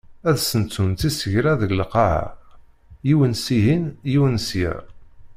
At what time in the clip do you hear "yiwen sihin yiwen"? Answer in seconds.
3.07-4.35